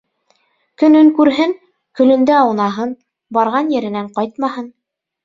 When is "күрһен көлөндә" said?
1.19-2.37